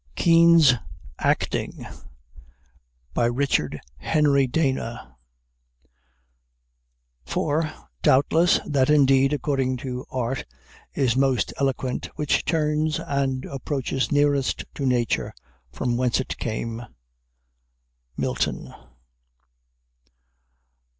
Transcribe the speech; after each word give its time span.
KEAN'S 0.15 0.73
ACTING 1.19 1.85
RICHARD 3.15 3.79
HENRY 3.97 4.47
DANA 4.47 5.15
"For, 7.23 7.71
doubtless, 8.01 8.59
that 8.65 8.89
indeed 8.89 9.31
according 9.31 9.77
to 9.77 10.07
art 10.09 10.43
is 10.95 11.15
most 11.15 11.53
eloquent, 11.59 12.07
which 12.15 12.45
turns 12.45 12.99
and 12.99 13.45
approaches 13.45 14.11
nearest 14.11 14.65
to 14.73 14.87
nature, 14.87 15.35
from 15.71 15.97
whence 15.97 16.19
it 16.19 16.35
came." 16.39 16.81
MILTON. 18.17 18.73